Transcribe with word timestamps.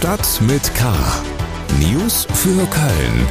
Stadt 0.00 0.40
mit 0.40 0.74
K. 0.74 0.94
News 1.78 2.26
für 2.32 2.66
Köln. 2.68 3.26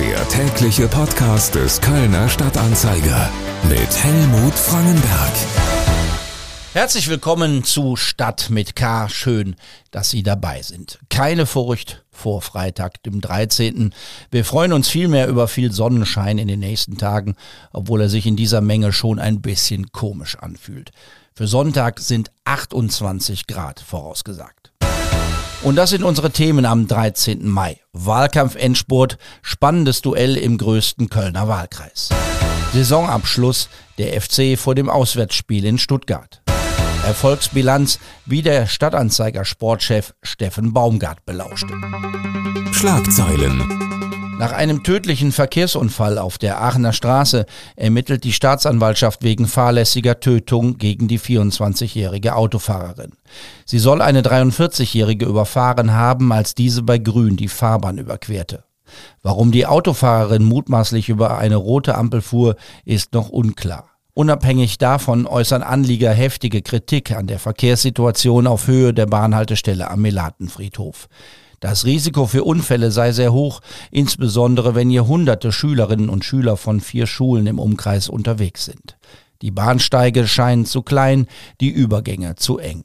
Der 0.00 0.26
tägliche 0.30 0.88
Podcast 0.88 1.54
des 1.54 1.78
Kölner 1.82 2.30
Stadtanzeiger 2.30 3.30
mit 3.68 4.02
Helmut 4.02 4.54
Frangenberg. 4.54 5.32
Herzlich 6.72 7.10
willkommen 7.10 7.62
zu 7.62 7.94
Stadt 7.96 8.48
mit 8.48 8.74
K. 8.74 9.10
Schön, 9.10 9.54
dass 9.90 10.08
Sie 10.08 10.22
dabei 10.22 10.62
sind. 10.62 10.98
Keine 11.10 11.44
Furcht 11.44 12.02
vor 12.10 12.40
Freitag, 12.40 13.02
dem 13.02 13.20
13. 13.20 13.92
Wir 14.30 14.46
freuen 14.46 14.72
uns 14.72 14.88
vielmehr 14.88 15.28
über 15.28 15.46
viel 15.46 15.72
Sonnenschein 15.72 16.38
in 16.38 16.48
den 16.48 16.60
nächsten 16.60 16.96
Tagen, 16.96 17.36
obwohl 17.70 18.00
er 18.00 18.08
sich 18.08 18.24
in 18.24 18.36
dieser 18.36 18.62
Menge 18.62 18.94
schon 18.94 19.18
ein 19.18 19.42
bisschen 19.42 19.92
komisch 19.92 20.38
anfühlt. 20.38 20.90
Für 21.34 21.46
Sonntag 21.46 22.00
sind 22.00 22.30
28 22.46 23.46
Grad 23.46 23.80
vorausgesagt. 23.80 24.72
Und 25.62 25.76
das 25.76 25.90
sind 25.90 26.04
unsere 26.04 26.30
Themen 26.30 26.64
am 26.64 26.86
13. 26.86 27.46
Mai. 27.48 27.80
Wahlkampf-Endspurt, 27.92 29.18
spannendes 29.42 30.02
Duell 30.02 30.36
im 30.36 30.56
größten 30.56 31.10
Kölner 31.10 31.48
Wahlkreis. 31.48 32.10
Saisonabschluss 32.72 33.68
der 33.98 34.20
FC 34.20 34.56
vor 34.56 34.74
dem 34.74 34.88
Auswärtsspiel 34.88 35.64
in 35.64 35.78
Stuttgart. 35.78 36.42
Erfolgsbilanz, 37.04 37.98
wie 38.26 38.42
der 38.42 38.66
Stadtanzeiger 38.66 39.44
Sportchef 39.44 40.14
Steffen 40.22 40.72
Baumgart 40.72 41.24
belauschte. 41.24 41.74
Schlagzeilen. 42.72 44.17
Nach 44.38 44.52
einem 44.52 44.84
tödlichen 44.84 45.32
Verkehrsunfall 45.32 46.16
auf 46.16 46.38
der 46.38 46.60
Aachener 46.62 46.92
Straße 46.92 47.44
ermittelt 47.74 48.22
die 48.22 48.32
Staatsanwaltschaft 48.32 49.24
wegen 49.24 49.48
fahrlässiger 49.48 50.20
Tötung 50.20 50.78
gegen 50.78 51.08
die 51.08 51.18
24-jährige 51.18 52.36
Autofahrerin. 52.36 53.14
Sie 53.64 53.80
soll 53.80 54.00
eine 54.00 54.22
43-jährige 54.22 55.26
überfahren 55.26 55.92
haben, 55.92 56.30
als 56.32 56.54
diese 56.54 56.84
bei 56.84 56.98
Grün 56.98 57.36
die 57.36 57.48
Fahrbahn 57.48 57.98
überquerte. 57.98 58.62
Warum 59.24 59.50
die 59.50 59.66
Autofahrerin 59.66 60.44
mutmaßlich 60.44 61.08
über 61.08 61.36
eine 61.36 61.56
rote 61.56 61.96
Ampel 61.96 62.22
fuhr, 62.22 62.54
ist 62.84 63.14
noch 63.14 63.30
unklar. 63.30 63.90
Unabhängig 64.14 64.78
davon 64.78 65.26
äußern 65.26 65.64
Anlieger 65.64 66.12
heftige 66.12 66.62
Kritik 66.62 67.10
an 67.10 67.26
der 67.26 67.40
Verkehrssituation 67.40 68.46
auf 68.46 68.68
Höhe 68.68 68.94
der 68.94 69.06
Bahnhaltestelle 69.06 69.90
am 69.90 70.02
Melatenfriedhof. 70.02 71.08
Das 71.60 71.84
Risiko 71.84 72.26
für 72.26 72.44
Unfälle 72.44 72.90
sei 72.90 73.12
sehr 73.12 73.32
hoch, 73.32 73.60
insbesondere 73.90 74.74
wenn 74.74 74.90
hier 74.90 75.06
hunderte 75.06 75.50
Schülerinnen 75.50 76.08
und 76.08 76.24
Schüler 76.24 76.56
von 76.56 76.80
vier 76.80 77.06
Schulen 77.06 77.46
im 77.46 77.58
Umkreis 77.58 78.08
unterwegs 78.08 78.64
sind. 78.64 78.96
Die 79.42 79.50
Bahnsteige 79.50 80.26
scheinen 80.26 80.66
zu 80.66 80.82
klein, 80.82 81.26
die 81.60 81.70
Übergänge 81.70 82.36
zu 82.36 82.58
eng. 82.58 82.84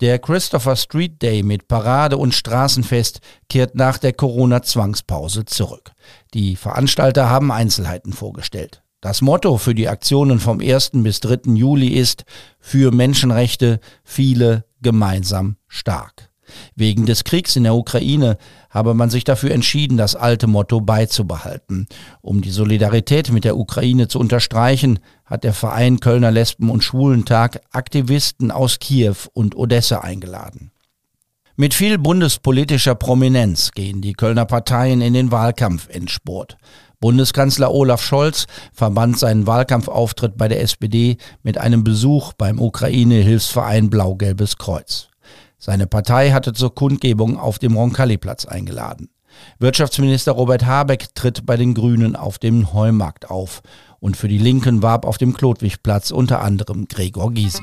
Der 0.00 0.18
Christopher 0.18 0.76
Street 0.76 1.22
Day 1.22 1.42
mit 1.42 1.68
Parade 1.68 2.18
und 2.18 2.34
Straßenfest 2.34 3.20
kehrt 3.48 3.74
nach 3.76 3.96
der 3.96 4.12
Corona-Zwangspause 4.12 5.46
zurück. 5.46 5.92
Die 6.34 6.56
Veranstalter 6.56 7.30
haben 7.30 7.50
Einzelheiten 7.50 8.12
vorgestellt. 8.12 8.82
Das 9.00 9.22
Motto 9.22 9.56
für 9.56 9.74
die 9.74 9.88
Aktionen 9.88 10.38
vom 10.38 10.60
1. 10.60 10.90
bis 10.94 11.20
3. 11.20 11.54
Juli 11.54 11.88
ist 11.88 12.24
für 12.58 12.92
Menschenrechte, 12.92 13.80
viele 14.04 14.66
gemeinsam 14.82 15.56
stark. 15.66 16.30
Wegen 16.74 17.06
des 17.06 17.24
Kriegs 17.24 17.56
in 17.56 17.64
der 17.64 17.74
Ukraine 17.74 18.38
habe 18.70 18.94
man 18.94 19.10
sich 19.10 19.24
dafür 19.24 19.50
entschieden, 19.50 19.96
das 19.96 20.14
alte 20.14 20.46
Motto 20.46 20.80
beizubehalten. 20.80 21.86
Um 22.20 22.42
die 22.42 22.50
Solidarität 22.50 23.32
mit 23.32 23.44
der 23.44 23.56
Ukraine 23.56 24.08
zu 24.08 24.18
unterstreichen, 24.18 24.98
hat 25.24 25.44
der 25.44 25.52
Verein 25.52 26.00
Kölner 26.00 26.30
Lesben- 26.30 26.70
und 26.70 26.84
Schwulentag 26.84 27.60
Aktivisten 27.72 28.50
aus 28.50 28.78
Kiew 28.78 29.16
und 29.32 29.56
Odessa 29.56 30.00
eingeladen. 30.00 30.70
Mit 31.58 31.72
viel 31.72 31.96
bundespolitischer 31.96 32.94
Prominenz 32.94 33.70
gehen 33.70 34.02
die 34.02 34.12
Kölner 34.12 34.44
Parteien 34.44 35.00
in 35.00 35.14
den 35.14 35.30
Wahlkampf-Endspurt. 35.30 36.58
Bundeskanzler 37.00 37.72
Olaf 37.72 38.02
Scholz 38.02 38.46
verband 38.74 39.18
seinen 39.18 39.46
Wahlkampfauftritt 39.46 40.36
bei 40.36 40.48
der 40.48 40.60
SPD 40.60 41.16
mit 41.42 41.56
einem 41.56 41.82
Besuch 41.82 42.34
beim 42.34 42.60
Ukraine-Hilfsverein 42.60 43.88
Blau-Gelbes 43.88 44.58
Kreuz. 44.58 45.08
Seine 45.58 45.86
Partei 45.86 46.32
hatte 46.32 46.52
zur 46.52 46.74
Kundgebung 46.74 47.38
auf 47.38 47.58
dem 47.58 47.76
Roncalli-Platz 47.76 48.44
eingeladen. 48.44 49.08
Wirtschaftsminister 49.58 50.32
Robert 50.32 50.66
Habeck 50.66 51.14
tritt 51.14 51.46
bei 51.46 51.56
den 51.56 51.74
Grünen 51.74 52.16
auf 52.16 52.38
dem 52.38 52.72
Heumarkt 52.72 53.30
auf 53.30 53.62
und 54.00 54.16
für 54.16 54.28
die 54.28 54.38
Linken 54.38 54.82
warb 54.82 55.04
auf 55.04 55.18
dem 55.18 55.34
Klotwigplatz 55.34 56.10
unter 56.10 56.42
anderem 56.42 56.86
Gregor 56.88 57.32
Gysi. 57.32 57.62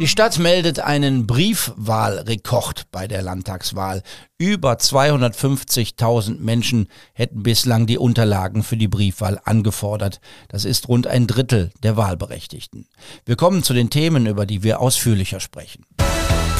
Die 0.00 0.08
Stadt 0.08 0.40
meldet 0.40 0.80
einen 0.80 1.26
Briefwahlrekord 1.26 2.90
bei 2.90 3.06
der 3.06 3.22
Landtagswahl. 3.22 4.02
Über 4.38 4.74
250.000 4.74 6.40
Menschen 6.40 6.88
hätten 7.12 7.44
bislang 7.44 7.86
die 7.86 7.96
Unterlagen 7.96 8.64
für 8.64 8.76
die 8.76 8.88
Briefwahl 8.88 9.40
angefordert. 9.44 10.20
Das 10.48 10.64
ist 10.64 10.88
rund 10.88 11.06
ein 11.06 11.28
Drittel 11.28 11.70
der 11.84 11.96
Wahlberechtigten. 11.96 12.88
Wir 13.24 13.36
kommen 13.36 13.62
zu 13.62 13.72
den 13.72 13.88
Themen, 13.88 14.26
über 14.26 14.46
die 14.46 14.64
wir 14.64 14.80
ausführlicher 14.80 15.38
sprechen. 15.38 15.86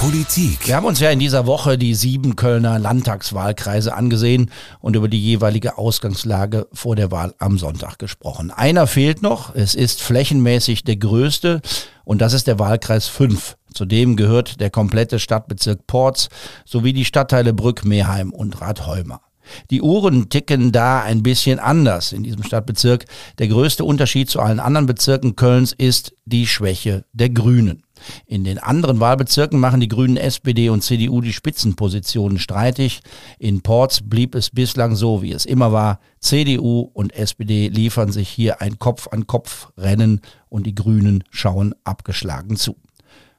Politik. 0.05 0.67
Wir 0.67 0.77
haben 0.77 0.85
uns 0.85 1.01
ja 1.01 1.09
in 1.09 1.19
dieser 1.19 1.47
Woche 1.47 1.79
die 1.79 1.95
sieben 1.95 2.37
Kölner 2.37 2.79
Landtagswahlkreise 2.79 3.95
angesehen 3.95 4.51
und 4.81 4.97
über 4.97 5.09
die 5.09 5.19
jeweilige 5.19 5.79
Ausgangslage 5.79 6.67
vor 6.75 6.95
der 6.95 7.11
Wahl 7.11 7.35
am 7.39 7.57
Sonntag 7.57 7.99
gesprochen. 7.99 8.51
Einer 8.51 8.87
fehlt 8.87 9.23
noch. 9.23 9.55
Es 9.55 9.75
ist 9.75 10.03
flächenmäßig 10.03 10.85
der 10.85 10.97
größte 10.97 11.63
und 12.05 12.21
das 12.21 12.35
ist 12.35 12.47
der 12.47 12.59
Wahlkreis 12.59 13.09
5. 13.09 13.57
Zudem 13.73 14.17
gehört 14.17 14.61
der 14.61 14.69
komplette 14.69 15.19
Stadtbezirk 15.19 15.87
Porz 15.87 16.29
sowie 16.67 16.93
die 16.93 17.07
Stadtteile 17.07 17.55
Brück, 17.55 17.87
Meheim 17.87 18.31
und 18.31 18.61
Rathheumer. 18.61 19.23
Die 19.71 19.83
Uhren 19.83 20.29
ticken 20.29 20.73
da 20.73 21.03
ein 21.03 21.23
bisschen 21.23 21.59
anders 21.59 22.13
in 22.13 22.23
diesem 22.23 22.43
Stadtbezirk. 22.43 23.07
Der 23.39 23.49
größte 23.49 23.85
Unterschied 23.85 24.31
zu 24.31 24.41
allen 24.41 24.61
anderen 24.61 24.87
Bezirken 24.87 25.37
Kölns 25.37 25.73
ist 25.73 26.15
die 26.25 26.47
Schwäche 26.47 27.05
der 27.13 27.31
Grünen. 27.31 27.83
In 28.27 28.45
den 28.45 28.59
anderen 28.59 29.01
Wahlbezirken 29.01 29.59
machen 29.59 29.81
die 29.81 29.89
Grünen, 29.89 30.17
SPD 30.17 30.69
und 30.69 30.83
CDU 30.83 31.21
die 31.21 31.33
Spitzenpositionen 31.33 32.39
streitig. 32.39 33.01
In 33.39 33.63
Ports 33.63 34.01
blieb 34.03 34.35
es 34.35 34.51
bislang 34.51 34.95
so, 34.97 35.23
wie 35.23 35.33
es 35.33 35.47
immer 35.47 35.73
war. 35.73 36.01
CDU 36.21 36.91
und 36.93 37.15
SPD 37.15 37.69
liefern 37.69 38.13
sich 38.13 38.29
hier 38.29 38.61
ein 38.61 38.79
Kopf-an-Kopf-Rennen 38.79 40.21
und 40.49 40.67
die 40.67 40.75
Grünen 40.75 41.25
schauen 41.31 41.75
abgeschlagen 41.85 42.57
zu. 42.57 42.77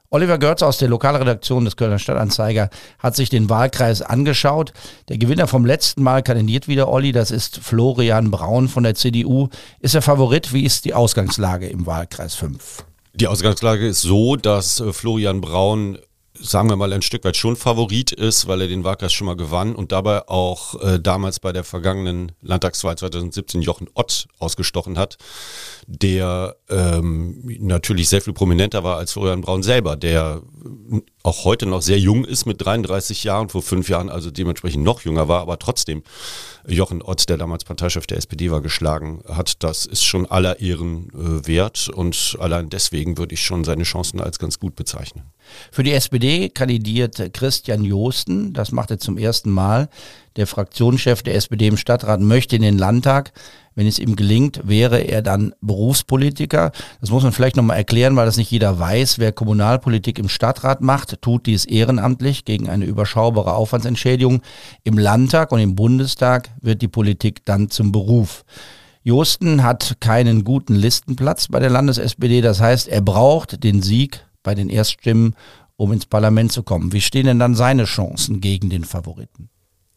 Oliver 0.10 0.38
Görz 0.38 0.62
aus 0.62 0.78
der 0.78 0.90
Lokalredaktion 0.90 1.66
des 1.66 1.76
Kölner 1.76 2.00
Stadtanzeiger 2.00 2.70
hat 3.00 3.16
sich 3.16 3.30
den 3.30 3.50
Wahlkreis 3.50 4.02
angeschaut. 4.02 4.72
Der 5.10 5.18
Gewinner 5.18 5.48
vom 5.48 5.66
letzten 5.66 6.04
Mal 6.04 6.24
kandidiert 6.24 6.68
wieder 6.68 6.90
Olli, 6.90 7.12
das 7.12 7.32
ist 7.32 7.58
Florian 7.58 8.32
Braun 8.32 8.68
von 8.68 8.84
der 8.84 8.96
CDU. 8.96 9.50
Ist 9.80 9.96
er 9.96 10.02
Favorit? 10.02 10.54
Wie 10.54 10.64
ist 10.64 10.86
die 10.86 10.94
Ausgangslage 10.94 11.68
im 11.68 11.86
Wahlkreis 11.86 12.36
5? 12.36 12.86
Die 13.14 13.28
Ausgangslage 13.28 13.88
ist 13.88 14.02
so, 14.02 14.36
dass 14.36 14.82
äh, 14.82 14.92
Florian 14.92 15.40
Braun 15.40 15.98
sagen 16.46 16.70
wir 16.70 16.76
mal, 16.76 16.94
ein 16.94 17.02
Stück 17.02 17.24
weit 17.24 17.38
schon 17.38 17.56
Favorit 17.56 18.12
ist, 18.12 18.48
weil 18.48 18.62
er 18.62 18.68
den 18.68 18.84
Wahlkreis 18.84 19.14
schon 19.14 19.28
mal 19.28 19.36
gewann 19.36 19.76
und 19.76 19.92
dabei 19.92 20.28
auch 20.28 20.82
äh, 20.82 21.00
damals 21.00 21.40
bei 21.40 21.52
der 21.52 21.64
vergangenen 21.64 22.32
Landtagswahl 22.42 22.98
2017 22.98 23.62
Jochen 23.62 23.90
Ott 23.94 24.28
ausgestochen 24.40 24.98
hat, 24.98 25.18
der 25.88 26.56
ähm, 26.70 27.42
natürlich 27.60 28.10
sehr 28.10 28.22
viel 28.22 28.34
prominenter 28.34 28.84
war 28.84 28.98
als 28.98 29.14
Florian 29.14 29.42
Braun 29.42 29.64
selber, 29.64 29.96
der 29.96 30.42
auch 31.26 31.44
heute 31.44 31.66
noch 31.66 31.82
sehr 31.82 32.00
jung 32.00 32.24
ist 32.24 32.46
mit 32.46 32.64
33 32.64 33.24
Jahren, 33.24 33.50
vor 33.50 33.64
fünf 33.64 33.90
Jahren 33.90 34.10
also 34.10 34.30
dementsprechend 34.30 34.84
noch 34.84 35.02
jünger 35.02 35.28
war, 35.28 35.42
aber 35.42 35.58
trotzdem 35.58 36.04
Jochen 36.68 37.02
Ott, 37.02 37.28
der 37.30 37.38
damals 37.38 37.64
Parteichef 37.64 38.06
der 38.06 38.18
SPD 38.18 38.52
war, 38.52 38.62
geschlagen 38.62 39.24
hat. 39.28 39.64
Das 39.64 39.86
ist 39.86 40.04
schon 40.04 40.26
aller 40.28 40.60
Ehren 40.60 41.10
äh, 41.14 41.48
wert 41.48 41.90
und 41.90 42.38
allein 42.40 42.70
deswegen 42.70 43.18
würde 43.18 43.34
ich 43.34 43.44
schon 43.44 43.64
seine 43.64 43.84
Chancen 43.84 44.22
als 44.22 44.38
ganz 44.38 44.60
gut 44.60 44.76
bezeichnen. 44.76 45.24
Für 45.72 45.84
die 45.84 45.94
SPD 45.94 46.50
kandidiert 46.50 47.34
Christian 47.34 47.84
Joosten, 47.84 48.54
das 48.54 48.72
macht 48.72 48.92
er 48.92 49.00
zum 49.00 49.18
ersten 49.18 49.50
Mal. 49.50 49.90
Der 50.36 50.48
Fraktionschef 50.48 51.24
der 51.24 51.36
SPD 51.36 51.68
im 51.68 51.78
Stadtrat 51.78 52.20
möchte 52.20 52.56
in 52.56 52.62
den 52.62 52.78
Landtag. 52.78 53.32
Wenn 53.76 53.88
es 53.88 54.00
ihm 54.00 54.16
gelingt, 54.16 54.62
wäre 54.64 55.00
er 55.00 55.22
dann 55.22 55.54
Berufspolitiker. 55.60 56.72
Das 57.02 57.12
muss 57.12 57.24
man 57.24 57.34
vielleicht 57.34 57.58
nochmal 57.58 57.78
erklären, 57.78 58.16
weil 58.16 58.26
das 58.26 58.38
nicht 58.38 58.50
jeder 58.50 58.80
weiß. 58.80 59.20
Wer 59.20 59.34
Kommunalpolitik 59.34 60.18
im 60.18 60.30
Stadtrat 60.30 60.80
macht, 60.80 61.22
tut 61.22 61.46
dies 61.46 61.66
ehrenamtlich 61.66 62.46
gegen 62.46 62.70
eine 62.70 62.86
überschaubare 62.86 63.54
Aufwandsentschädigung. 63.54 64.42
Im 64.86 64.98
Landtag 64.98 65.52
und 65.52 65.60
im 65.60 65.76
Bundestag 65.76 66.50
wird 66.62 66.82
die 66.82 66.88
Politik 66.88 67.44
dann 67.44 67.70
zum 67.70 67.92
Beruf. 67.92 68.46
Josten 69.04 69.62
hat 69.62 69.98
keinen 70.00 70.46
guten 70.46 70.74
Listenplatz 70.74 71.50
bei 71.50 71.60
der 71.60 71.70
Landes-SPD. 71.70 72.40
Das 72.40 72.62
heißt, 72.62 72.88
er 72.88 73.02
braucht 73.02 73.64
den 73.64 73.82
Sieg 73.82 74.26
bei 74.42 74.56
den 74.56 74.70
Erststimmen, 74.70 75.36
um 75.76 75.92
ins 75.92 76.06
Parlament 76.06 76.54
zu 76.54 76.64
kommen. 76.64 76.94
Wie 76.94 77.02
stehen 77.02 77.26
denn 77.26 77.40
dann 77.40 77.56
seine 77.56 77.84
Chancen 77.84 78.40
gegen 78.40 78.70
den 78.70 78.86
Favoriten? 78.86 79.50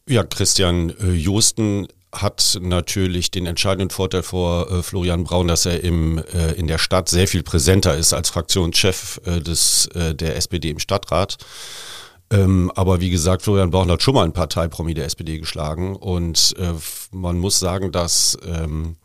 Ja, 0.09 0.25
Christian 0.25 0.91
äh, 1.01 1.13
Josten 1.13 1.87
hat 2.13 2.59
natürlich 2.61 3.31
den 3.31 3.47
entscheidenden 3.47 3.91
Vorteil 3.91 4.23
vor 4.23 4.71
äh, 4.71 4.83
Florian 4.83 5.25
Braun, 5.25 5.49
dass 5.49 5.67
er 5.67 5.85
im, 5.85 6.19
äh, 6.19 6.53
in 6.53 6.67
der 6.67 6.79
Stadt 6.79 7.09
sehr 7.09 7.29
viel 7.29 7.43
präsenter 7.43 7.97
ist 7.97 8.13
als 8.13 8.31
Fraktionschef 8.31 9.21
äh, 9.27 9.41
des, 9.41 9.87
äh, 9.95 10.15
der 10.15 10.37
SPD 10.37 10.71
im 10.71 10.79
Stadtrat. 10.79 11.37
Ähm, 12.31 12.71
aber 12.75 13.01
wie 13.01 13.11
gesagt, 13.11 13.43
Florian 13.43 13.71
Braun 13.71 13.91
hat 13.91 14.03
schon 14.03 14.15
mal 14.15 14.25
ein 14.25 14.33
Parteipromi 14.33 14.95
der 14.95 15.07
SPD 15.07 15.39
geschlagen 15.39 15.97
und 15.97 16.55
äh, 16.59 16.75
man 17.11 17.39
muss 17.39 17.59
sagen, 17.59 17.93
dass 17.93 18.39
ähm, 18.47 18.97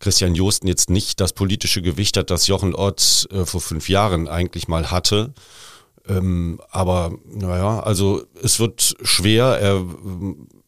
Christian 0.00 0.34
Josten 0.34 0.66
jetzt 0.66 0.90
nicht 0.90 1.20
das 1.20 1.32
politische 1.32 1.82
Gewicht 1.82 2.16
hat, 2.16 2.30
das 2.30 2.46
Jochen 2.46 2.74
Ott 2.74 3.28
äh, 3.30 3.44
vor 3.44 3.60
fünf 3.60 3.88
Jahren 3.88 4.28
eigentlich 4.28 4.66
mal 4.66 4.90
hatte. 4.90 5.32
Ähm, 6.08 6.60
aber 6.70 7.12
naja, 7.26 7.80
also 7.80 8.24
es 8.42 8.58
wird 8.58 8.96
schwer. 9.02 9.58
Er, 9.60 9.84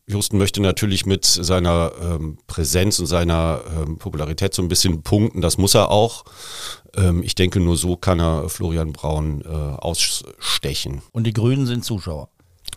Josten 0.07 0.37
möchte 0.37 0.61
natürlich 0.61 1.07
mit 1.07 1.25
seiner 1.25 1.93
ähm, 2.01 2.39
Präsenz 2.47 2.99
und 2.99 3.07
seiner 3.07 3.61
ähm, 3.77 3.99
Popularität 3.99 4.53
so 4.53 4.63
ein 4.63 4.69
bisschen 4.69 5.03
punkten. 5.03 5.41
Das 5.41 5.59
muss 5.59 5.75
er 5.75 5.91
auch. 5.91 6.25
Ähm, 6.97 7.23
ich 7.23 7.35
denke, 7.35 7.61
nur 7.61 7.77
so 7.77 7.97
kann 7.97 8.21
er 8.21 8.49
Florian 8.49 8.93
Braun 8.93 9.43
äh, 9.43 9.47
ausstechen. 9.49 11.03
Und 11.13 11.25
die 11.25 11.33
Grünen 11.33 11.67
sind 11.67 11.85
Zuschauer. 11.85 12.29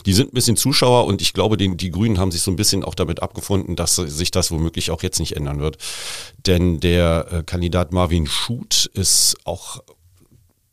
Die 0.05 0.13
sind 0.13 0.31
ein 0.31 0.35
bisschen 0.35 0.55
Zuschauer 0.55 1.05
und 1.05 1.21
ich 1.21 1.33
glaube, 1.33 1.57
die, 1.57 1.75
die 1.75 1.89
Grünen 1.89 2.19
haben 2.19 2.31
sich 2.31 2.41
so 2.41 2.51
ein 2.51 2.57
bisschen 2.57 2.83
auch 2.83 2.93
damit 2.93 3.23
abgefunden, 3.23 3.75
dass 3.75 3.95
sich 3.95 4.29
das 4.29 4.51
womöglich 4.51 4.91
auch 4.91 5.01
jetzt 5.01 5.19
nicht 5.19 5.35
ändern 5.35 5.59
wird. 5.59 5.77
Denn 6.45 6.79
der 6.79 7.27
äh, 7.31 7.43
Kandidat 7.43 7.91
Marvin 7.91 8.27
Schut 8.27 8.85
ist 8.93 9.35
auch 9.45 9.79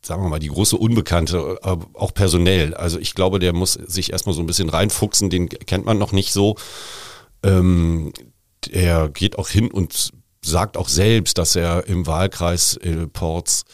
sagen 0.05 0.23
wir 0.23 0.29
mal, 0.29 0.39
die 0.39 0.49
große 0.49 0.77
Unbekannte, 0.77 1.57
äh, 1.63 1.77
auch 1.93 2.13
personell. 2.13 2.73
Also 2.73 2.99
ich 2.99 3.15
glaube, 3.15 3.39
der 3.39 3.53
muss 3.53 3.73
sich 3.73 4.11
erstmal 4.11 4.35
so 4.35 4.41
ein 4.41 4.47
bisschen 4.47 4.69
reinfuchsen, 4.69 5.29
den 5.29 5.49
kennt 5.49 5.85
man 5.85 5.97
noch 5.97 6.11
nicht 6.11 6.33
so. 6.33 6.55
Ähm, 7.43 8.11
der 8.71 9.09
geht 9.09 9.37
auch 9.37 9.49
hin 9.49 9.71
und 9.71 10.11
sagt 10.41 10.77
auch 10.77 10.89
selbst, 10.89 11.37
dass 11.37 11.55
er 11.55 11.87
im 11.87 12.05
Wahlkreis 12.05 12.77
äh, 12.77 13.07
Ports 13.07 13.65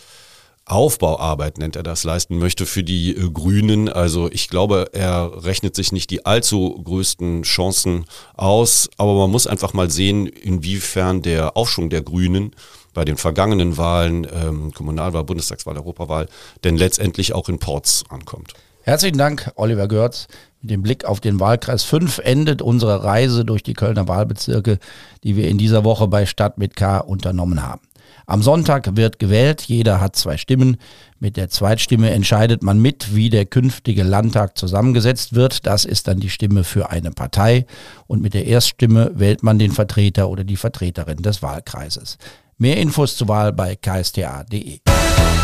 Aufbauarbeit, 0.70 1.58
nennt 1.58 1.76
er 1.76 1.84
das, 1.84 2.04
leisten 2.04 2.38
möchte 2.38 2.66
für 2.66 2.84
die 2.84 3.16
äh, 3.16 3.30
Grünen. 3.30 3.90
Also 3.90 4.32
ich 4.32 4.50
glaube, 4.50 4.90
er 4.94 5.44
rechnet 5.44 5.76
sich 5.76 5.92
nicht 5.92 6.10
die 6.12 6.26
allzu 6.26 6.80
größten 6.84 7.44
Chancen 7.44 8.06
aus, 8.36 8.90
aber 8.98 9.16
man 9.16 9.32
muss 9.32 9.48
einfach 9.48 9.74
mal 9.74 9.90
sehen, 9.90 10.28
inwiefern 10.28 11.22
der 11.22 11.58
Aufschwung 11.58 11.90
der 11.90 12.02
Grünen 12.02 12.56
bei 12.94 13.06
den 13.06 13.18
vergangenen 13.18 13.78
Wahlen, 13.78 14.28
ähm, 14.32 14.74
Kommunalwahl, 14.74 15.24
Bundestagswahl, 15.24 15.78
Europawahl, 15.78 16.28
denn 16.64 16.78
letztendlich 16.78 17.34
auch 17.34 17.50
in 17.50 17.60
Ports 17.60 18.04
ankommt. 18.10 18.54
Herzlichen 18.84 19.18
Dank, 19.18 19.52
Oliver 19.56 19.88
Görz. 19.88 20.28
Mit 20.62 20.72
dem 20.72 20.82
Blick 20.82 21.06
auf 21.06 21.20
den 21.20 21.40
Wahlkreis 21.40 21.84
5 21.84 22.20
endet 22.20 22.62
unsere 22.62 23.04
Reise 23.04 23.46
durch 23.46 23.64
die 23.64 23.74
Kölner 23.74 24.08
Wahlbezirke, 24.08 24.80
die 25.24 25.36
wir 25.36 25.48
in 25.48 25.58
dieser 25.58 25.84
Woche 25.84 26.08
bei 26.08 26.26
Stadt 26.26 26.58
mit 26.58 26.76
K 26.76 26.98
unternommen 26.98 27.66
haben. 27.66 27.82
Am 28.30 28.44
Sonntag 28.44 28.96
wird 28.96 29.18
gewählt, 29.18 29.64
jeder 29.64 30.00
hat 30.00 30.16
zwei 30.16 30.38
Stimmen. 30.38 30.78
Mit 31.20 31.36
der 31.36 31.50
Zweitstimme 31.50 32.12
entscheidet 32.12 32.62
man 32.62 32.80
mit, 32.80 33.16
wie 33.16 33.32
der 33.32 33.48
künftige 33.48 34.04
Landtag 34.04 34.56
zusammengesetzt 34.56 35.34
wird. 35.34 35.66
Das 35.66 35.84
ist 35.84 36.08
dann 36.08 36.20
die 36.20 36.30
Stimme 36.30 36.64
für 36.64 36.92
eine 36.92 37.10
Partei. 37.10 37.66
Und 38.06 38.22
mit 38.22 38.36
der 38.36 38.46
Erststimme 38.46 39.10
wählt 39.16 39.42
man 39.42 39.58
den 39.58 39.72
Vertreter 39.72 40.30
oder 40.30 40.44
die 40.44 40.58
Vertreterin 40.58 41.24
des 41.24 41.42
Wahlkreises. 41.42 42.20
Mehr 42.60 42.78
Infos 42.78 43.18
zur 43.18 43.30
Wahl 43.30 43.52
bei 43.52 43.76
ksta.de. 43.76 44.82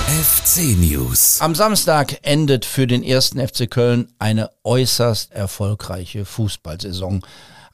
FC 0.08 0.78
News. 0.78 1.42
Am 1.42 1.56
Samstag 1.56 2.20
endet 2.22 2.66
für 2.66 2.86
den 2.86 3.02
ersten 3.02 3.40
FC 3.40 3.68
Köln 3.68 4.10
eine 4.20 4.52
äußerst 4.64 5.32
erfolgreiche 5.32 6.24
Fußballsaison. 6.24 7.24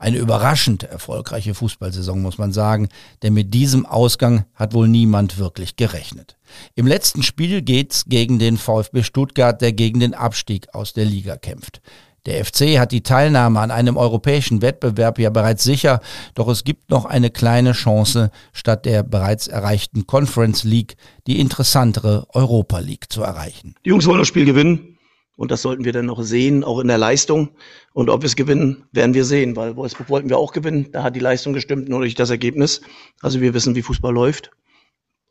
Eine 0.01 0.17
überraschend 0.17 0.81
erfolgreiche 0.81 1.53
Fußballsaison, 1.53 2.23
muss 2.23 2.39
man 2.39 2.51
sagen, 2.51 2.89
denn 3.21 3.35
mit 3.35 3.53
diesem 3.53 3.85
Ausgang 3.85 4.45
hat 4.55 4.73
wohl 4.73 4.87
niemand 4.87 5.37
wirklich 5.37 5.75
gerechnet. 5.75 6.37
Im 6.73 6.87
letzten 6.87 7.21
Spiel 7.21 7.61
geht's 7.61 8.05
gegen 8.05 8.39
den 8.39 8.57
VfB 8.57 9.03
Stuttgart, 9.03 9.61
der 9.61 9.73
gegen 9.73 9.99
den 9.99 10.15
Abstieg 10.15 10.73
aus 10.73 10.93
der 10.93 11.05
Liga 11.05 11.37
kämpft. 11.37 11.81
Der 12.25 12.43
FC 12.43 12.79
hat 12.79 12.91
die 12.91 13.03
Teilnahme 13.03 13.59
an 13.59 13.69
einem 13.69 13.95
europäischen 13.95 14.63
Wettbewerb 14.63 15.19
ja 15.19 15.29
bereits 15.29 15.63
sicher, 15.63 16.01
doch 16.33 16.47
es 16.47 16.63
gibt 16.63 16.89
noch 16.89 17.05
eine 17.05 17.29
kleine 17.29 17.73
Chance, 17.73 18.31
statt 18.53 18.85
der 18.87 19.03
bereits 19.03 19.47
erreichten 19.47 20.07
Conference 20.07 20.63
League 20.63 20.95
die 21.27 21.39
interessantere 21.39 22.25
Europa 22.29 22.79
League 22.79 23.13
zu 23.13 23.21
erreichen. 23.21 23.75
Die 23.85 23.89
Jungs 23.89 24.07
wollen 24.07 24.17
das 24.17 24.27
Spiel 24.27 24.45
gewinnen. 24.45 24.97
Und 25.41 25.49
das 25.49 25.63
sollten 25.63 25.85
wir 25.85 25.91
dann 25.91 26.05
noch 26.05 26.21
sehen, 26.21 26.63
auch 26.63 26.77
in 26.77 26.87
der 26.87 26.99
Leistung. 26.99 27.49
Und 27.93 28.11
ob 28.11 28.21
wir 28.21 28.27
es 28.27 28.35
gewinnen, 28.35 28.83
werden 28.91 29.15
wir 29.15 29.25
sehen, 29.25 29.55
weil 29.55 29.75
Wolfsburg 29.75 30.07
wollten 30.07 30.29
wir 30.29 30.37
auch 30.37 30.53
gewinnen. 30.53 30.89
Da 30.91 31.01
hat 31.01 31.15
die 31.15 31.19
Leistung 31.19 31.53
gestimmt, 31.53 31.89
nur 31.89 32.01
durch 32.01 32.13
das 32.13 32.29
Ergebnis. 32.29 32.81
Also 33.23 33.41
wir 33.41 33.55
wissen, 33.55 33.73
wie 33.73 33.81
Fußball 33.81 34.13
läuft. 34.13 34.51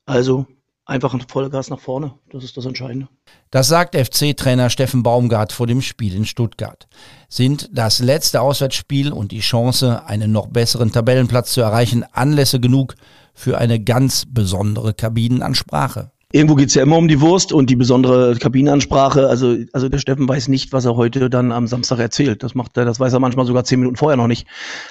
Also 0.06 0.48
einfach 0.84 1.14
ein 1.14 1.20
Vollgas 1.20 1.70
nach 1.70 1.78
vorne. 1.78 2.12
Das 2.32 2.42
ist 2.42 2.56
das 2.56 2.66
Entscheidende. 2.66 3.08
Das 3.52 3.68
sagt 3.68 3.94
FC-Trainer 3.94 4.68
Steffen 4.68 5.04
Baumgart 5.04 5.52
vor 5.52 5.68
dem 5.68 5.80
Spiel 5.80 6.16
in 6.16 6.26
Stuttgart. 6.26 6.88
Sind 7.28 7.70
das 7.72 8.00
letzte 8.00 8.40
Auswärtsspiel 8.40 9.12
und 9.12 9.30
die 9.30 9.38
Chance, 9.38 10.04
einen 10.06 10.32
noch 10.32 10.48
besseren 10.48 10.90
Tabellenplatz 10.90 11.52
zu 11.52 11.60
erreichen, 11.60 12.04
Anlässe 12.10 12.58
genug 12.58 12.96
für 13.32 13.58
eine 13.58 13.78
ganz 13.78 14.24
besondere 14.28 14.92
Kabinenansprache? 14.92 16.10
Irgendwo 16.32 16.54
geht's 16.54 16.74
ja 16.74 16.82
immer 16.82 16.96
um 16.96 17.08
die 17.08 17.20
Wurst 17.20 17.52
und 17.52 17.70
die 17.70 17.76
besondere 17.76 18.36
Kabinenansprache. 18.36 19.28
Also, 19.28 19.56
also 19.72 19.88
der 19.88 19.98
Steffen 19.98 20.28
weiß 20.28 20.48
nicht, 20.48 20.72
was 20.72 20.84
er 20.84 20.96
heute 20.96 21.28
dann 21.28 21.52
am 21.52 21.66
Samstag 21.66 21.98
erzählt. 21.98 22.42
Das 22.42 22.54
macht 22.54 22.76
er, 22.76 22.84
das 22.84 23.00
weiß 23.00 23.12
er 23.12 23.20
manchmal 23.20 23.46
sogar 23.46 23.64
zehn 23.64 23.80
Minuten 23.80 23.96
vorher 23.96 24.16
noch 24.16 24.28
nicht. 24.28 24.46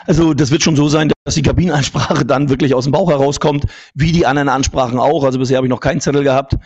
Also 0.06 0.34
das 0.34 0.52
wird 0.52 0.64
schon 0.64 0.76
so 0.76 0.90
sein, 0.90 1.12
dass 1.24 1.36
die 1.36 1.42
Kabinenansprache 1.42 2.26
dann 2.26 2.50
wirklich 2.50 2.74
aus 2.74 2.84
dem 2.84 2.92
Bauch 2.92 3.10
herauskommt, 3.10 3.66
wie 3.94 4.12
die 4.12 4.26
anderen 4.26 4.50
Ansprachen 4.50 5.00
auch. 5.00 5.24
Also 5.24 5.40
bisher 5.40 5.58
habe 5.58 5.68
ich 5.68 5.72
noch 5.72 5.80
keinen 5.80 6.02
Zettel 6.02 6.24
gehabt. 6.24 6.58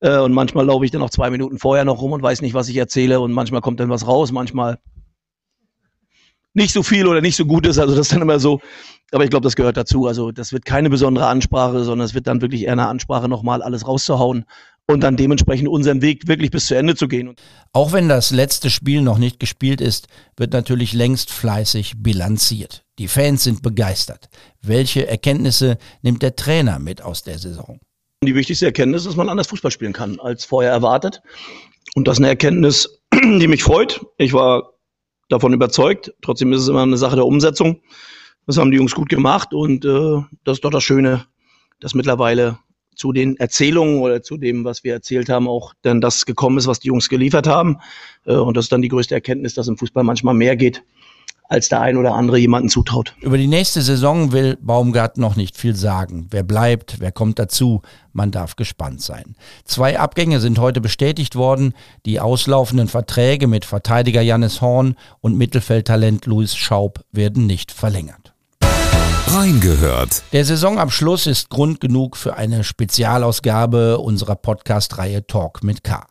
Äh, 0.00 0.18
und 0.18 0.32
manchmal 0.32 0.66
laufe 0.66 0.84
ich 0.84 0.90
dann 0.90 1.00
noch 1.00 1.10
zwei 1.10 1.30
Minuten 1.30 1.58
vorher 1.58 1.84
noch 1.84 2.00
rum 2.00 2.12
und 2.12 2.22
weiß 2.22 2.40
nicht, 2.42 2.54
was 2.54 2.68
ich 2.68 2.76
erzähle. 2.76 3.20
Und 3.20 3.32
manchmal 3.32 3.60
kommt 3.60 3.80
dann 3.80 3.90
was 3.90 4.06
raus, 4.06 4.32
manchmal 4.32 4.78
nicht 6.54 6.72
so 6.72 6.82
viel 6.82 7.06
oder 7.06 7.20
nicht 7.20 7.36
so 7.36 7.46
gut 7.46 7.66
ist. 7.66 7.78
Also 7.78 7.94
das 7.94 8.06
ist 8.06 8.12
dann 8.12 8.22
immer 8.22 8.38
so. 8.38 8.60
Aber 9.10 9.24
ich 9.24 9.30
glaube, 9.30 9.44
das 9.44 9.56
gehört 9.56 9.76
dazu. 9.76 10.06
Also 10.06 10.32
das 10.32 10.52
wird 10.52 10.64
keine 10.64 10.90
besondere 10.90 11.26
Ansprache, 11.26 11.84
sondern 11.84 12.06
es 12.06 12.14
wird 12.14 12.26
dann 12.26 12.40
wirklich 12.40 12.64
eher 12.64 12.72
eine 12.72 12.88
Ansprache, 12.88 13.28
nochmal 13.28 13.62
alles 13.62 13.86
rauszuhauen 13.86 14.44
und 14.88 15.00
dann 15.00 15.16
dementsprechend 15.16 15.68
unseren 15.68 16.02
Weg 16.02 16.28
wirklich 16.28 16.50
bis 16.50 16.66
zu 16.66 16.74
Ende 16.74 16.94
zu 16.94 17.08
gehen. 17.08 17.34
Auch 17.72 17.92
wenn 17.92 18.08
das 18.08 18.30
letzte 18.30 18.70
Spiel 18.70 19.02
noch 19.02 19.18
nicht 19.18 19.38
gespielt 19.38 19.80
ist, 19.80 20.08
wird 20.36 20.52
natürlich 20.52 20.92
längst 20.92 21.30
fleißig 21.30 21.94
bilanziert. 21.98 22.84
Die 22.98 23.08
Fans 23.08 23.44
sind 23.44 23.62
begeistert. 23.62 24.28
Welche 24.60 25.06
Erkenntnisse 25.06 25.78
nimmt 26.02 26.22
der 26.22 26.36
Trainer 26.36 26.78
mit 26.78 27.02
aus 27.02 27.22
der 27.22 27.38
Saison? 27.38 27.78
Die 28.24 28.34
wichtigste 28.34 28.66
Erkenntnis 28.66 29.02
ist, 29.02 29.08
dass 29.08 29.16
man 29.16 29.28
anders 29.28 29.48
Fußball 29.48 29.70
spielen 29.70 29.92
kann 29.92 30.20
als 30.20 30.44
vorher 30.44 30.70
erwartet. 30.70 31.22
Und 31.94 32.06
das 32.06 32.14
ist 32.14 32.20
eine 32.20 32.28
Erkenntnis, 32.28 33.00
die 33.14 33.48
mich 33.48 33.62
freut. 33.62 34.00
Ich 34.18 34.32
war 34.32 34.72
davon 35.32 35.52
überzeugt. 35.52 36.12
Trotzdem 36.22 36.52
ist 36.52 36.60
es 36.62 36.68
immer 36.68 36.82
eine 36.82 36.96
Sache 36.96 37.16
der 37.16 37.26
Umsetzung. 37.26 37.80
Das 38.46 38.58
haben 38.58 38.70
die 38.70 38.76
Jungs 38.76 38.94
gut 38.94 39.08
gemacht 39.08 39.54
und 39.54 39.84
äh, 39.84 40.22
das 40.44 40.58
ist 40.58 40.64
doch 40.64 40.70
das 40.70 40.82
Schöne, 40.82 41.26
dass 41.80 41.94
mittlerweile 41.94 42.58
zu 42.94 43.12
den 43.12 43.36
Erzählungen 43.36 44.00
oder 44.00 44.22
zu 44.22 44.36
dem, 44.36 44.64
was 44.64 44.84
wir 44.84 44.92
erzählt 44.92 45.28
haben, 45.28 45.48
auch 45.48 45.74
dann 45.82 46.00
das 46.00 46.26
gekommen 46.26 46.58
ist, 46.58 46.66
was 46.66 46.80
die 46.80 46.88
Jungs 46.88 47.08
geliefert 47.08 47.46
haben. 47.46 47.78
Äh, 48.24 48.34
und 48.34 48.56
das 48.56 48.66
ist 48.66 48.72
dann 48.72 48.82
die 48.82 48.88
größte 48.88 49.14
Erkenntnis, 49.14 49.54
dass 49.54 49.68
im 49.68 49.78
Fußball 49.78 50.04
manchmal 50.04 50.34
mehr 50.34 50.56
geht, 50.56 50.82
als 51.52 51.68
der 51.68 51.82
ein 51.82 51.98
oder 51.98 52.14
andere 52.14 52.38
jemanden 52.38 52.70
zutraut. 52.70 53.14
Über 53.20 53.36
die 53.36 53.46
nächste 53.46 53.82
Saison 53.82 54.32
will 54.32 54.56
Baumgart 54.62 55.18
noch 55.18 55.36
nicht 55.36 55.58
viel 55.58 55.76
sagen. 55.76 56.26
Wer 56.30 56.42
bleibt, 56.42 56.98
wer 56.98 57.12
kommt 57.12 57.38
dazu, 57.38 57.82
man 58.14 58.30
darf 58.30 58.56
gespannt 58.56 59.02
sein. 59.02 59.36
Zwei 59.64 59.98
Abgänge 59.98 60.40
sind 60.40 60.58
heute 60.58 60.80
bestätigt 60.80 61.36
worden. 61.36 61.74
Die 62.06 62.20
auslaufenden 62.20 62.88
Verträge 62.88 63.46
mit 63.46 63.66
Verteidiger 63.66 64.22
Jannis 64.22 64.62
Horn 64.62 64.96
und 65.20 65.36
Mittelfeldtalent 65.36 66.24
Louis 66.24 66.56
Schaub 66.56 67.04
werden 67.12 67.46
nicht 67.46 67.70
verlängert. 67.70 68.21
Reingehört. 69.34 70.24
Der 70.32 70.44
Saisonabschluss 70.44 71.26
ist 71.26 71.48
Grund 71.48 71.80
genug 71.80 72.18
für 72.18 72.36
eine 72.36 72.64
Spezialausgabe 72.64 73.96
unserer 73.96 74.36
Podcast-Reihe 74.36 75.26
Talk 75.26 75.64
mit 75.64 75.82
K. 75.82 76.04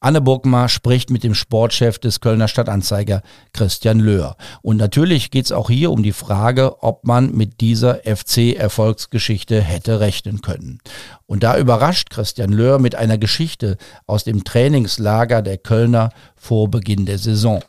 Anne 0.00 0.20
Burgmar 0.20 0.68
spricht 0.68 1.08
mit 1.08 1.22
dem 1.22 1.36
Sportchef 1.36 2.00
des 2.00 2.20
Kölner 2.20 2.48
Stadtanzeiger 2.48 3.22
Christian 3.52 4.00
Löhr. 4.00 4.36
Und 4.60 4.78
natürlich 4.78 5.30
geht 5.30 5.44
es 5.44 5.52
auch 5.52 5.70
hier 5.70 5.92
um 5.92 6.02
die 6.02 6.12
Frage, 6.12 6.82
ob 6.82 7.06
man 7.06 7.30
mit 7.30 7.60
dieser 7.60 8.00
FC-Erfolgsgeschichte 8.04 9.60
hätte 9.60 10.00
rechnen 10.00 10.42
können. 10.42 10.80
Und 11.26 11.44
da 11.44 11.56
überrascht 11.56 12.10
Christian 12.10 12.50
Löhr 12.50 12.80
mit 12.80 12.96
einer 12.96 13.18
Geschichte 13.18 13.76
aus 14.08 14.24
dem 14.24 14.42
Trainingslager 14.42 15.42
der 15.42 15.58
Kölner 15.58 16.10
vor 16.34 16.68
Beginn 16.72 17.06
der 17.06 17.18
Saison. 17.18 17.62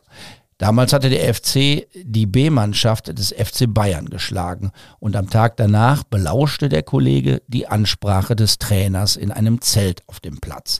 Damals 0.58 0.94
hatte 0.94 1.10
der 1.10 1.34
FC 1.34 1.86
die 1.94 2.26
B-Mannschaft 2.26 3.18
des 3.18 3.34
FC 3.34 3.66
Bayern 3.68 4.06
geschlagen 4.06 4.72
und 5.00 5.18
am 5.18 5.30
Tag 5.30 5.58
danach 5.58 6.06
belauschte 6.06 6.70
der 6.70 6.82
Kollege 6.82 7.42
die 7.48 7.68
Ansprache 7.68 8.38
des 8.38 8.58
Trainers 8.58 9.18
in 9.18 9.34
einem 9.34 9.60
Zelt 9.60 10.04
auf 10.08 10.22
dem 10.22 10.40
Platz. 10.40 10.80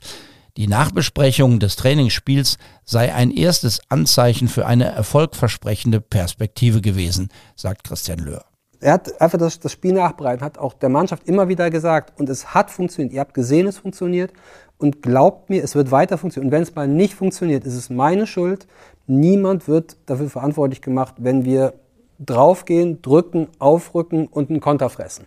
Die 0.56 0.68
Nachbesprechung 0.68 1.60
des 1.60 1.76
Trainingsspiels 1.76 2.58
sei 2.86 3.14
ein 3.14 3.32
erstes 3.32 3.82
Anzeichen 3.90 4.48
für 4.48 4.66
eine 4.66 4.86
erfolgversprechende 4.86 6.00
Perspektive 6.00 6.80
gewesen, 6.80 7.28
sagt 7.58 7.84
Christian 7.84 8.20
Löhr. 8.20 8.46
er 8.80 8.94
hat 8.94 9.20
einfach 9.20 9.38
das, 9.38 9.60
das 9.60 9.74
Spiel 9.74 9.92
nachbereitet, 9.92 10.42
hat 10.42 10.58
auch 10.58 10.74
der 10.74 10.88
Mannschaft 10.88 11.28
immer 11.28 11.50
wieder 11.50 11.70
gesagt, 11.70 12.18
und 12.18 12.30
es 12.30 12.54
hat 12.54 12.72
funktioniert. 12.72 13.14
Ihr 13.14 13.20
habt 13.20 13.34
gesehen, 13.34 13.68
es 13.68 13.80
funktioniert. 13.80 14.32
Und 14.78 15.02
glaubt 15.02 15.50
mir, 15.50 15.64
es 15.64 15.76
wird 15.76 15.92
weiter 15.92 16.18
funktionieren. 16.18 16.50
Und 16.50 16.52
wenn 16.52 16.64
es 16.64 16.76
mal 16.76 16.88
nicht 16.88 17.14
funktioniert, 17.14 17.66
ist 17.66 17.76
es 17.76 17.90
meine 17.90 18.28
Schuld. 18.28 18.68
Niemand 19.08 19.68
wird 19.68 19.98
dafür 20.06 20.30
verantwortlich 20.30 20.82
gemacht, 20.82 21.16
wenn 21.20 21.46
wir 21.46 21.74
draufgehen, 22.20 23.02
drücken, 23.02 23.48
aufrücken 23.60 24.28
und 24.28 24.50
einen 24.50 24.60
Konter 24.60 24.90
fressen. 24.90 25.26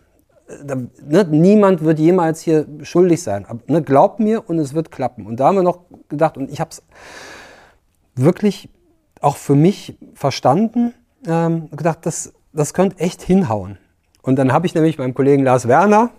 Da, 0.65 0.77
ne, 0.77 1.27
niemand 1.31 1.83
wird 1.83 1.99
jemals 1.99 2.41
hier 2.41 2.67
schuldig 2.83 3.23
sein. 3.23 3.47
Aber, 3.47 3.61
ne, 3.67 3.83
glaubt 3.83 4.21
mir 4.21 4.49
und 4.49 4.59
es 4.59 4.75
wird 4.75 4.91
klappen. 4.91 5.27
Und 5.27 5.41
da 5.41 5.49
haben 5.49 5.57
wir 5.57 5.63
noch 5.63 5.81
gedacht, 6.09 6.37
und 6.37 6.51
ich 6.51 6.61
habe 6.61 6.71
es 6.71 6.83
wirklich 8.15 8.69
auch 9.21 9.37
für 9.37 9.55
mich 9.55 9.99
verstanden, 10.15 10.95
ähm, 11.27 11.71
gedacht, 11.71 12.01
das, 12.03 12.33
das 12.53 12.73
könnte 12.75 12.99
echt 12.99 13.23
hinhauen. 13.23 13.79
Und 14.23 14.37
dann 14.37 14.53
habe 14.53 14.67
ich 14.67 14.75
nämlich 14.75 14.99
meinem 14.99 15.15
Kollegen 15.15 15.43
Lars 15.43 15.69
Werner 15.69 16.11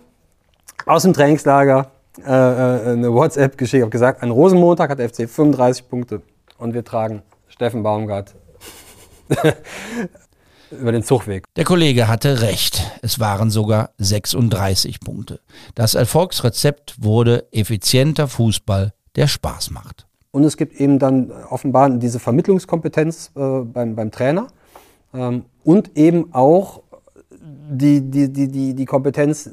aus 0.86 1.02
dem 1.02 1.12
Trainingslager 1.12 1.90
äh, 2.18 2.30
äh 2.30 2.92
eine 2.92 3.12
WhatsApp 3.12 3.56
geschickt, 3.56 3.82
habe 3.82 3.90
gesagt, 3.90 4.22
an 4.22 4.30
Rosenmontag 4.30 4.90
hat 4.90 4.98
der 4.98 5.08
FC 5.08 5.28
35 5.28 5.88
Punkte 5.88 6.22
und 6.58 6.74
wir 6.74 6.84
tragen 6.84 7.22
Steffen 7.48 7.82
Baumgart 7.82 8.34
über 10.70 10.92
den 10.92 11.02
Zugweg. 11.02 11.44
Der 11.56 11.64
Kollege 11.64 12.08
hatte 12.08 12.42
recht. 12.42 12.90
Es 13.02 13.18
waren 13.20 13.50
sogar 13.50 13.90
36 13.98 15.00
Punkte. 15.00 15.40
Das 15.74 15.94
Erfolgsrezept 15.94 16.96
wurde 17.02 17.46
effizienter 17.52 18.28
Fußball, 18.28 18.92
der 19.16 19.26
Spaß 19.26 19.70
macht. 19.70 20.06
Und 20.32 20.44
es 20.44 20.56
gibt 20.56 20.80
eben 20.80 20.98
dann 20.98 21.32
offenbar 21.32 21.90
diese 21.90 22.20
Vermittlungskompetenz 22.20 23.32
äh, 23.34 23.60
beim, 23.60 23.96
beim 23.96 24.10
Trainer 24.10 24.46
ähm, 25.12 25.44
und 25.64 25.96
eben 25.96 26.32
auch 26.32 26.82
die, 27.40 28.00
die, 28.00 28.32
die, 28.32 28.48
die, 28.48 28.74
die 28.74 28.84
Kompetenz, 28.84 29.50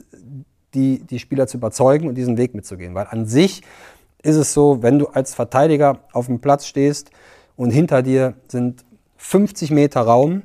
die, 0.74 1.00
die 1.00 1.20
Spieler 1.20 1.48
zu 1.48 1.58
überzeugen 1.58 2.08
und 2.08 2.16
diesen 2.16 2.38
Weg 2.38 2.54
mitzugehen. 2.54 2.96
Weil 2.96 3.08
an 3.10 3.26
sich 3.26 3.62
ist 4.22 4.36
es 4.36 4.54
so, 4.54 4.82
wenn 4.82 5.00
du 5.00 5.08
als 5.08 5.34
Verteidiger 5.34 6.00
auf 6.12 6.28
dem 6.28 6.40
Platz 6.40 6.66
stehst 6.66 7.12
und 7.56 7.72
hinter 7.72 8.02
dir 8.02 8.36
sind 8.48 8.84
50 9.18 9.72
Meter 9.72 10.02
Raum, 10.02 10.44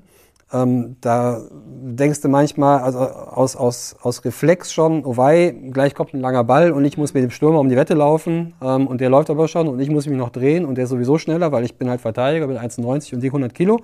ähm, 0.52 0.96
da 1.00 1.40
denkst 1.50 2.20
du 2.20 2.28
manchmal 2.28 2.80
also 2.80 2.98
aus, 2.98 3.56
aus, 3.56 3.96
aus 4.02 4.24
Reflex 4.24 4.72
schon, 4.72 5.04
oh 5.04 5.16
wei, 5.16 5.54
gleich 5.70 5.94
kommt 5.94 6.12
ein 6.12 6.20
langer 6.20 6.44
Ball 6.44 6.72
und 6.72 6.84
ich 6.84 6.98
muss 6.98 7.14
mit 7.14 7.22
dem 7.22 7.30
Stürmer 7.30 7.58
um 7.58 7.68
die 7.68 7.76
Wette 7.76 7.94
laufen 7.94 8.52
ähm, 8.62 8.86
und 8.86 9.00
der 9.00 9.08
läuft 9.08 9.30
aber 9.30 9.48
schon 9.48 9.68
und 9.68 9.80
ich 9.80 9.88
muss 9.88 10.06
mich 10.06 10.18
noch 10.18 10.30
drehen 10.30 10.66
und 10.66 10.76
der 10.76 10.84
ist 10.84 10.90
sowieso 10.90 11.16
schneller, 11.16 11.52
weil 11.52 11.64
ich 11.64 11.76
bin 11.76 11.88
halt 11.88 12.02
Verteidiger, 12.02 12.46
bin 12.46 12.58
1,90 12.58 13.14
und 13.14 13.20
die 13.22 13.28
100 13.28 13.54
Kilo. 13.54 13.80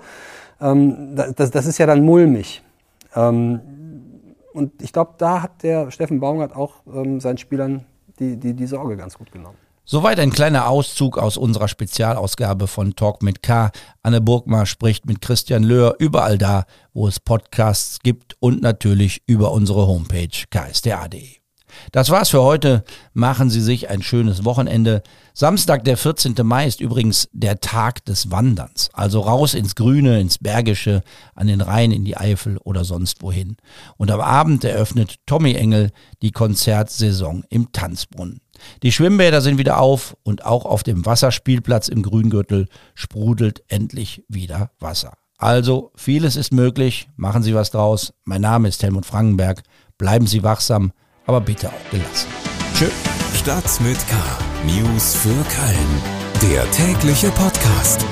Ähm, 0.61 1.15
das, 1.15 1.49
das 1.49 1.65
ist 1.65 1.79
ja 1.79 1.87
dann 1.87 2.03
mulmig. 2.03 2.61
Ähm, 3.15 3.61
und 4.53 4.81
ich 4.81 4.93
glaube, 4.93 5.13
da 5.17 5.41
hat 5.41 5.63
der 5.63 5.91
Steffen 5.91 6.19
Baumgart 6.19 6.55
auch 6.55 6.81
ähm, 6.93 7.19
seinen 7.19 7.37
Spielern 7.37 7.85
die, 8.19 8.37
die, 8.37 8.53
die 8.53 8.67
Sorge 8.67 8.97
ganz 8.97 9.17
gut 9.17 9.31
genommen. 9.31 9.57
Soweit 9.85 10.19
ein 10.19 10.29
kleiner 10.29 10.67
Auszug 10.67 11.17
aus 11.17 11.35
unserer 11.35 11.67
Spezialausgabe 11.67 12.67
von 12.67 12.95
Talk 12.95 13.23
mit 13.23 13.41
K. 13.41 13.71
Anne 14.03 14.21
Burgmar 14.21 14.67
spricht 14.67 15.07
mit 15.07 15.19
Christian 15.19 15.63
Löhr 15.63 15.95
überall 15.97 16.37
da, 16.37 16.65
wo 16.93 17.07
es 17.07 17.19
Podcasts 17.19 17.97
gibt 18.01 18.35
und 18.39 18.61
natürlich 18.61 19.23
über 19.25 19.51
unsere 19.51 19.87
Homepage 19.87 20.45
ksda.de. 20.51 21.38
Das 21.91 22.09
war's 22.09 22.29
für 22.29 22.41
heute. 22.41 22.83
Machen 23.13 23.49
Sie 23.49 23.61
sich 23.61 23.89
ein 23.89 24.01
schönes 24.01 24.45
Wochenende. 24.45 25.03
Samstag, 25.33 25.83
der 25.83 25.97
14. 25.97 26.35
Mai, 26.43 26.67
ist 26.67 26.81
übrigens 26.81 27.29
der 27.31 27.59
Tag 27.61 28.03
des 28.05 28.31
Wanderns. 28.31 28.89
Also 28.93 29.21
raus 29.21 29.53
ins 29.53 29.75
Grüne, 29.75 30.19
ins 30.19 30.37
Bergische, 30.37 31.01
an 31.35 31.47
den 31.47 31.61
Rhein, 31.61 31.91
in 31.91 32.05
die 32.05 32.17
Eifel 32.17 32.57
oder 32.63 32.83
sonst 32.83 33.21
wohin. 33.21 33.57
Und 33.97 34.11
am 34.11 34.21
Abend 34.21 34.63
eröffnet 34.63 35.15
Tommy 35.25 35.53
Engel 35.53 35.91
die 36.21 36.31
Konzertsaison 36.31 37.43
im 37.49 37.71
Tanzbrunnen. 37.71 38.41
Die 38.83 38.91
Schwimmbäder 38.91 39.41
sind 39.41 39.57
wieder 39.57 39.79
auf 39.79 40.15
und 40.23 40.45
auch 40.45 40.65
auf 40.65 40.83
dem 40.83 41.05
Wasserspielplatz 41.05 41.87
im 41.87 42.03
Grüngürtel 42.03 42.67
sprudelt 42.93 43.63
endlich 43.67 44.23
wieder 44.27 44.71
Wasser. 44.79 45.13
Also 45.37 45.91
vieles 45.95 46.35
ist 46.35 46.51
möglich, 46.51 47.09
machen 47.15 47.43
Sie 47.43 47.55
was 47.55 47.71
draus. 47.71 48.13
Mein 48.25 48.41
Name 48.41 48.67
ist 48.67 48.83
Helmut 48.83 49.05
Frankenberg. 49.05 49.63
Bleiben 49.97 50.27
Sie 50.27 50.43
wachsam, 50.43 50.91
aber 51.29 51.41
bitte 51.41 51.69
auch 51.69 51.91
gelassen. 51.91 52.27
Tschö. 52.75 52.87
Stadt 53.35 53.79
mit 53.81 53.99
K. 54.07 54.15
News 54.65 55.13
für 55.13 55.29
Köln. 55.29 56.01
Der 56.41 56.69
tägliche 56.71 57.29
Podcast. 57.29 58.03